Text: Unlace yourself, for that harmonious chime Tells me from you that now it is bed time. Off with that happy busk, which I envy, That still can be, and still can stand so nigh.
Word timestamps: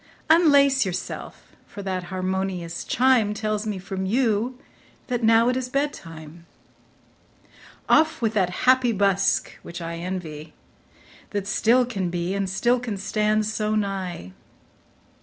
Unlace 0.31 0.83
yourself, 0.83 1.55
for 1.67 1.83
that 1.83 2.05
harmonious 2.05 2.83
chime 2.85 3.35
Tells 3.35 3.67
me 3.67 3.77
from 3.77 4.07
you 4.07 4.57
that 5.09 5.21
now 5.23 5.47
it 5.47 5.55
is 5.55 5.69
bed 5.69 5.93
time. 5.93 6.47
Off 7.87 8.19
with 8.19 8.33
that 8.33 8.49
happy 8.65 8.93
busk, 8.93 9.51
which 9.61 9.79
I 9.79 9.97
envy, 9.97 10.55
That 11.37 11.45
still 11.45 11.85
can 11.85 12.09
be, 12.09 12.33
and 12.33 12.49
still 12.49 12.79
can 12.79 12.97
stand 12.97 13.45
so 13.45 13.75
nigh. 13.75 14.33